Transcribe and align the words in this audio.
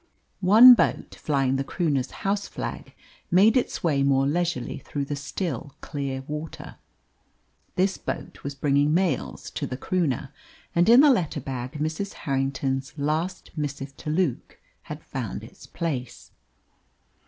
One 0.49 0.73
boat, 0.73 1.13
flying 1.13 1.57
the 1.57 1.63
Croonah's 1.63 2.09
houseflag, 2.25 2.93
made 3.29 3.55
its 3.55 3.83
way 3.83 4.01
more 4.01 4.25
leisurely 4.25 4.79
through 4.79 5.05
the 5.05 5.15
still, 5.15 5.75
clear 5.79 6.21
water. 6.23 6.77
This 7.75 7.99
boat 7.99 8.43
was 8.43 8.55
bringing 8.55 8.95
mails 8.95 9.51
to 9.51 9.67
the 9.67 9.77
Croonah, 9.77 10.31
and 10.73 10.89
in 10.89 11.01
the 11.01 11.11
letter 11.11 11.39
bag 11.39 11.73
Mrs. 11.73 12.13
Harrington's 12.13 12.97
last 12.97 13.51
missive 13.55 13.95
to 13.97 14.09
Luke 14.09 14.57
had 14.89 15.03
found 15.03 15.43
its 15.43 15.67
place. 15.67 16.31